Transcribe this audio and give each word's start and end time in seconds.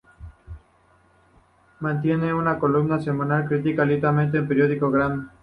Mantiene 1.79 2.33
una 2.33 2.57
columna 2.57 2.99
semanal 2.99 3.43
de 3.43 3.49
crítica 3.61 3.85
literaria 3.85 4.23
en 4.23 4.35
el 4.35 4.47
Periódico 4.47 4.89
Granma. 4.89 5.31